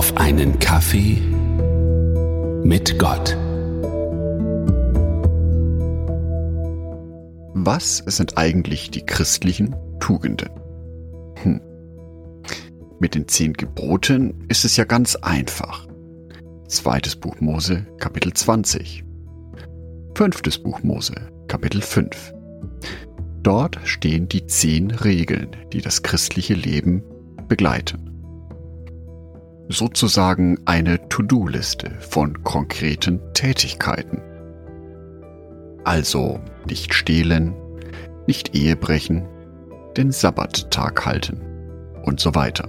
[0.00, 1.18] auf einen Kaffee
[2.64, 3.36] mit Gott.
[7.52, 10.48] Was sind eigentlich die christlichen Tugenden?
[11.42, 11.60] Hm.
[12.98, 15.86] Mit den zehn Geboten ist es ja ganz einfach.
[16.66, 19.04] Zweites Buch Mose, Kapitel 20.
[20.14, 21.12] Fünftes Buch Mose,
[21.46, 22.32] Kapitel 5.
[23.42, 27.02] Dort stehen die zehn Regeln, die das christliche Leben
[27.48, 28.09] begleiten.
[29.72, 34.20] Sozusagen eine To-Do-Liste von konkreten Tätigkeiten.
[35.84, 37.54] Also nicht stehlen,
[38.26, 39.28] nicht Ehe brechen,
[39.96, 41.40] den Sabbattag halten
[42.02, 42.68] und so weiter.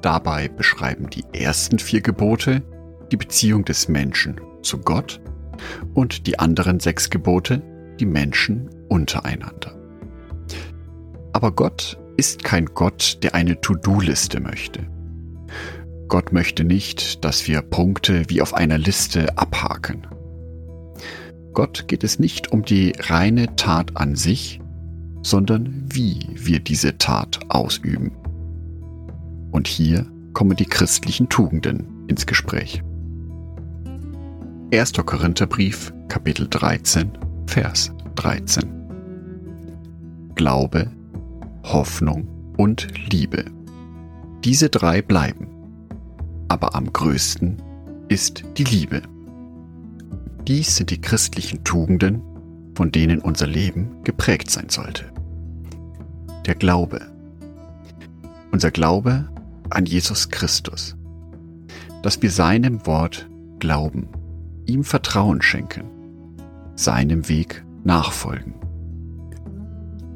[0.00, 2.62] Dabei beschreiben die ersten vier Gebote
[3.10, 5.20] die Beziehung des Menschen zu Gott
[5.92, 7.60] und die anderen sechs Gebote
[7.98, 9.74] die Menschen untereinander.
[11.32, 14.91] Aber Gott ist kein Gott, der eine To-Do-Liste möchte.
[16.08, 20.06] Gott möchte nicht, dass wir Punkte wie auf einer Liste abhaken.
[21.54, 24.60] Gott geht es nicht um die reine Tat an sich,
[25.22, 28.12] sondern wie wir diese Tat ausüben.
[29.50, 32.82] Und hier kommen die christlichen Tugenden ins Gespräch.
[34.72, 34.92] 1.
[34.94, 37.10] Korintherbrief, Kapitel 13,
[37.46, 38.64] Vers 13.
[40.34, 40.90] Glaube,
[41.62, 43.44] Hoffnung und Liebe.
[44.44, 45.46] Diese drei bleiben.
[46.48, 47.62] Aber am größten
[48.08, 49.02] ist die Liebe.
[50.48, 52.22] Dies sind die christlichen Tugenden,
[52.74, 55.12] von denen unser Leben geprägt sein sollte.
[56.44, 57.02] Der Glaube.
[58.50, 59.28] Unser Glaube
[59.70, 60.96] an Jesus Christus.
[62.02, 63.28] Dass wir seinem Wort
[63.60, 64.08] glauben,
[64.66, 65.84] ihm Vertrauen schenken,
[66.74, 68.54] seinem Weg nachfolgen.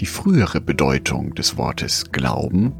[0.00, 2.74] Die frühere Bedeutung des Wortes Glauben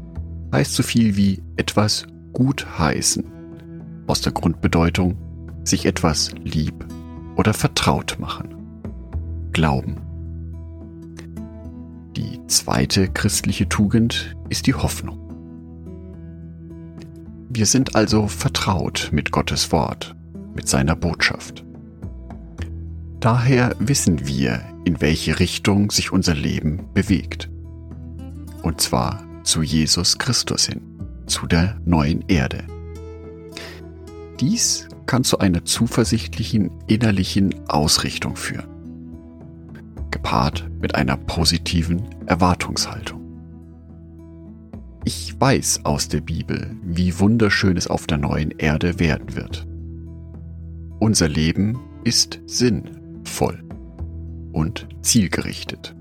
[0.51, 3.23] heißt so viel wie etwas gut heißen,
[4.07, 5.17] aus der Grundbedeutung
[5.63, 6.85] sich etwas lieb
[7.35, 8.55] oder vertraut machen.
[9.51, 9.97] Glauben.
[12.15, 15.19] Die zweite christliche Tugend ist die Hoffnung.
[17.49, 20.15] Wir sind also vertraut mit Gottes Wort,
[20.55, 21.63] mit seiner Botschaft.
[23.19, 27.49] Daher wissen wir, in welche Richtung sich unser Leben bewegt.
[28.61, 30.81] Und zwar zu Jesus Christus hin,
[31.25, 32.65] zu der neuen Erde.
[34.41, 38.67] Dies kann zu einer zuversichtlichen innerlichen Ausrichtung führen,
[40.11, 43.21] gepaart mit einer positiven Erwartungshaltung.
[45.05, 49.65] Ich weiß aus der Bibel, wie wunderschön es auf der neuen Erde werden wird.
[50.99, 53.63] Unser Leben ist sinnvoll
[54.51, 55.95] und zielgerichtet.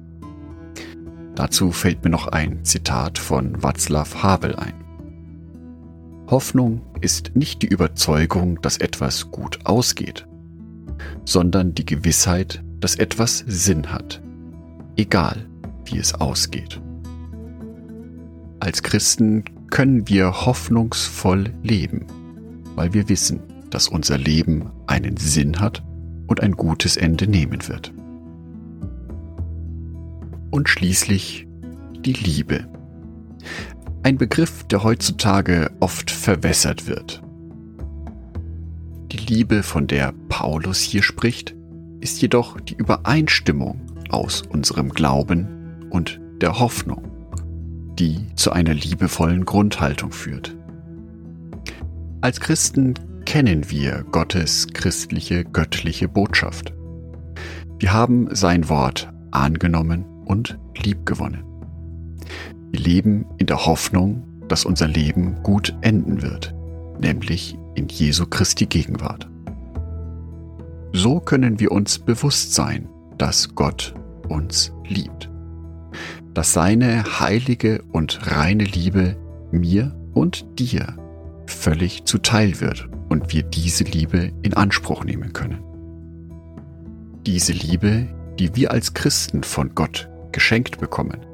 [1.37, 4.73] Dazu fällt mir noch ein Zitat von Václav Havel ein.
[6.29, 10.27] Hoffnung ist nicht die Überzeugung, dass etwas gut ausgeht,
[11.25, 14.23] sondern die Gewissheit, dass etwas Sinn hat,
[14.97, 15.47] egal
[15.85, 16.81] wie es ausgeht.
[18.59, 22.07] Als Christen können wir hoffnungsvoll leben,
[22.75, 25.85] weil wir wissen, dass unser Leben einen Sinn hat
[26.27, 27.93] und ein gutes Ende nehmen wird.
[30.57, 31.47] Und schließlich
[31.99, 32.67] die Liebe.
[34.03, 37.23] Ein Begriff, der heutzutage oft verwässert wird.
[39.13, 41.55] Die Liebe, von der Paulus hier spricht,
[42.01, 47.03] ist jedoch die Übereinstimmung aus unserem Glauben und der Hoffnung,
[47.99, 50.57] die zu einer liebevollen Grundhaltung führt.
[52.23, 52.95] Als Christen
[53.27, 56.73] kennen wir Gottes christliche, göttliche Botschaft.
[57.79, 61.45] Wir haben sein Wort angenommen und liebgewonnen.
[62.71, 66.55] Wir leben in der Hoffnung, dass unser Leben gut enden wird,
[67.01, 69.29] nämlich in Jesu Christi Gegenwart.
[70.93, 72.89] So können wir uns bewusst sein,
[73.19, 73.95] dass Gott
[74.29, 75.31] uns liebt,
[76.35, 79.17] dass seine heilige und reine Liebe
[79.51, 80.97] mir und dir
[81.47, 85.61] völlig zuteil wird und wir diese Liebe in Anspruch nehmen können.
[87.27, 88.09] Diese Liebe,
[88.39, 91.25] die wir als Christen von Gott geschenkt bekommen,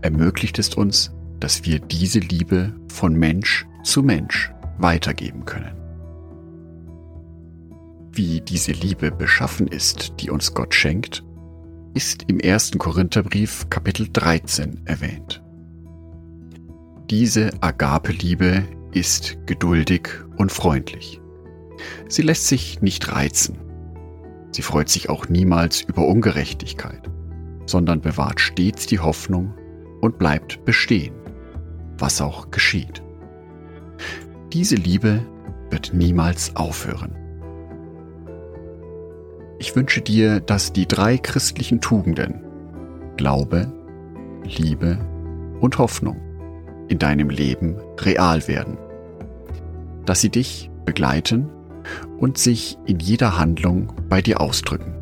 [0.00, 5.76] ermöglicht es uns, dass wir diese Liebe von Mensch zu Mensch weitergeben können.
[8.10, 11.22] Wie diese Liebe beschaffen ist, die uns Gott schenkt,
[11.92, 15.42] ist im ersten Korintherbrief Kapitel 13 erwähnt.
[17.10, 20.08] Diese Agape-Liebe ist geduldig
[20.38, 21.20] und freundlich.
[22.08, 23.58] Sie lässt sich nicht reizen.
[24.52, 27.10] Sie freut sich auch niemals über Ungerechtigkeit,
[27.66, 29.54] sondern bewahrt stets die Hoffnung
[30.00, 31.14] und bleibt bestehen,
[31.98, 33.02] was auch geschieht.
[34.52, 35.22] diese Liebe
[35.70, 37.16] wird niemals aufhören.
[39.58, 42.42] Ich wünsche dir, dass die drei christlichen Tugenden
[43.16, 43.72] Glaube,
[44.44, 44.98] Liebe
[45.60, 46.20] und Hoffnung
[46.88, 48.76] in deinem Leben real werden,
[50.04, 51.48] dass sie dich begleiten
[52.18, 55.01] und sich in jeder Handlung bei dir ausdrücken.